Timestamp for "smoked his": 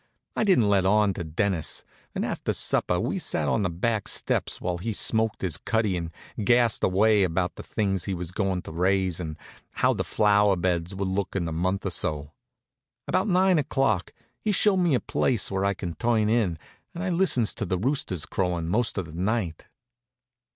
4.93-5.57